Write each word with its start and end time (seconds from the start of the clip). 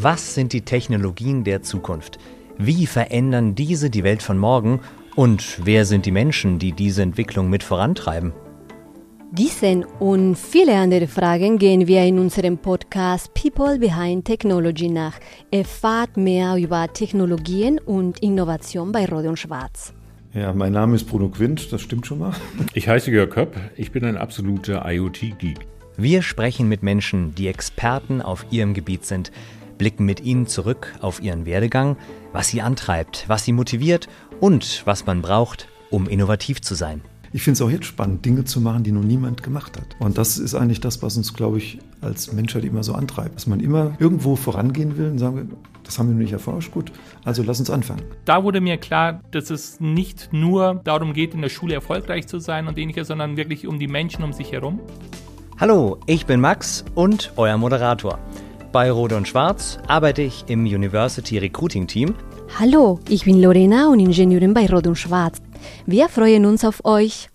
Was 0.00 0.36
sind 0.36 0.52
die 0.52 0.60
Technologien 0.60 1.42
der 1.42 1.62
Zukunft? 1.62 2.18
Wie 2.56 2.86
verändern 2.86 3.56
diese 3.56 3.90
die 3.90 4.04
Welt 4.04 4.22
von 4.22 4.38
morgen? 4.38 4.78
Und 5.16 5.58
wer 5.64 5.84
sind 5.84 6.06
die 6.06 6.12
Menschen, 6.12 6.60
die 6.60 6.70
diese 6.70 7.02
Entwicklung 7.02 7.50
mit 7.50 7.64
vorantreiben? 7.64 8.32
Diesen 9.32 9.84
und 9.98 10.36
viele 10.36 10.76
andere 10.76 11.08
Fragen 11.08 11.58
gehen 11.58 11.88
wir 11.88 12.04
in 12.04 12.20
unserem 12.20 12.58
Podcast 12.58 13.34
People 13.34 13.80
Behind 13.80 14.24
Technology 14.24 14.88
nach. 14.88 15.18
Erfahrt 15.50 16.16
mehr 16.16 16.54
über 16.54 16.86
Technologien 16.92 17.80
und 17.80 18.20
Innovation 18.20 18.92
bei 18.92 19.04
Rot 19.04 19.26
und 19.26 19.36
Schwarz. 19.36 19.92
Ja, 20.32 20.52
mein 20.52 20.74
Name 20.74 20.94
ist 20.94 21.08
Bruno 21.08 21.28
Quint, 21.28 21.72
das 21.72 21.80
stimmt 21.80 22.06
schon 22.06 22.20
mal. 22.20 22.34
Ich 22.72 22.88
heiße 22.88 23.10
Jörg 23.10 23.30
Köpp, 23.30 23.56
ich 23.74 23.90
bin 23.90 24.04
ein 24.04 24.16
absoluter 24.16 24.88
IoT-Geek. 24.88 25.58
Wir 25.96 26.22
sprechen 26.22 26.68
mit 26.68 26.84
Menschen, 26.84 27.34
die 27.34 27.48
Experten 27.48 28.22
auf 28.22 28.46
ihrem 28.52 28.72
Gebiet 28.72 29.04
sind, 29.04 29.32
blicken 29.78 30.04
mit 30.04 30.20
ihnen 30.20 30.46
zurück 30.46 30.94
auf 31.00 31.22
ihren 31.22 31.46
Werdegang, 31.46 31.96
was 32.32 32.48
sie 32.48 32.60
antreibt, 32.60 33.24
was 33.28 33.44
sie 33.44 33.52
motiviert 33.52 34.08
und 34.40 34.82
was 34.84 35.06
man 35.06 35.22
braucht, 35.22 35.68
um 35.90 36.08
innovativ 36.08 36.60
zu 36.60 36.74
sein. 36.74 37.00
Ich 37.32 37.42
finde 37.42 37.56
es 37.56 37.62
auch 37.62 37.70
jetzt 37.70 37.84
spannend, 37.84 38.24
Dinge 38.24 38.44
zu 38.44 38.60
machen, 38.60 38.84
die 38.84 38.92
noch 38.92 39.02
niemand 39.02 39.42
gemacht 39.42 39.76
hat. 39.76 39.96
Und 39.98 40.16
das 40.16 40.38
ist 40.38 40.54
eigentlich 40.54 40.80
das, 40.80 41.02
was 41.02 41.16
uns, 41.16 41.34
glaube 41.34 41.58
ich, 41.58 41.78
als 42.00 42.32
Menschheit 42.32 42.64
immer 42.64 42.82
so 42.82 42.94
antreibt. 42.94 43.36
Dass 43.36 43.46
man 43.46 43.60
immer 43.60 43.92
irgendwo 43.98 44.34
vorangehen 44.34 44.96
will 44.96 45.10
und 45.10 45.18
sagen, 45.18 45.50
das 45.84 45.98
haben 45.98 46.08
wir 46.08 46.14
noch 46.14 46.20
nicht 46.20 46.32
erforscht, 46.32 46.70
gut, 46.70 46.90
also 47.24 47.42
lass 47.42 47.60
uns 47.60 47.70
anfangen. 47.70 48.02
Da 48.24 48.44
wurde 48.44 48.60
mir 48.60 48.78
klar, 48.78 49.20
dass 49.30 49.50
es 49.50 49.78
nicht 49.78 50.30
nur 50.32 50.80
darum 50.84 51.12
geht, 51.12 51.34
in 51.34 51.42
der 51.42 51.48
Schule 51.48 51.74
erfolgreich 51.74 52.26
zu 52.26 52.38
sein 52.38 52.66
und 52.66 52.78
ähnliches, 52.78 53.08
sondern 53.08 53.36
wirklich 53.36 53.66
um 53.66 53.78
die 53.78 53.88
Menschen 53.88 54.24
um 54.24 54.32
sich 54.32 54.52
herum. 54.52 54.80
Hallo, 55.58 55.98
ich 56.06 56.24
bin 56.24 56.40
Max 56.40 56.84
und 56.94 57.32
euer 57.36 57.58
Moderator. 57.58 58.18
Bei 58.70 58.90
Rode 58.90 59.16
und 59.16 59.26
Schwarz 59.26 59.78
arbeite 59.86 60.20
ich 60.20 60.44
im 60.48 60.66
University 60.66 61.38
Recruiting 61.38 61.86
Team. 61.86 62.14
Hallo, 62.58 63.00
ich 63.08 63.24
bin 63.24 63.40
Lorena 63.40 63.88
und 63.88 63.98
Ingenieurin 63.98 64.52
bei 64.52 64.66
Rot 64.66 64.86
und 64.86 64.96
Schwarz. 64.96 65.40
Wir 65.86 66.10
freuen 66.10 66.44
uns 66.44 66.66
auf 66.66 66.84
euch. 66.84 67.30